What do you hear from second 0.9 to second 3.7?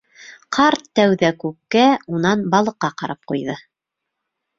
тәүҙә күккә, унан балыҡҡа ҡарап ҡуйҙы.